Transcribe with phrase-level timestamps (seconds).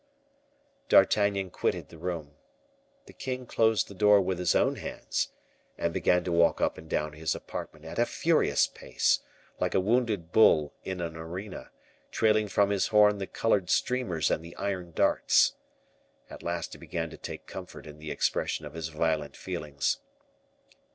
[0.89, 2.31] D'Artagnan quitted the room.
[3.05, 5.27] The king closed the door with his own hands,
[5.77, 9.19] and began to walk up and down his apartment at a furious pace,
[9.59, 11.69] like a wounded bull in an arena,
[12.09, 15.53] trailing from his horn the colored streamers and the iron darts.
[16.31, 19.99] At last he began to take comfort in the expression of his violent feelings.